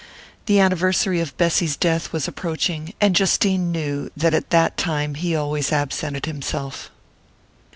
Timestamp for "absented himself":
5.71-6.89